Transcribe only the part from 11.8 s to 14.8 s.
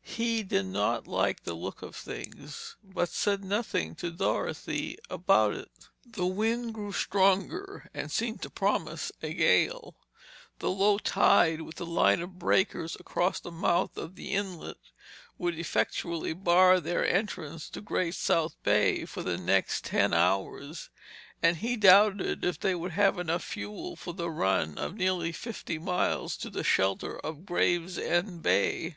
line of breakers across the mouth of the inlet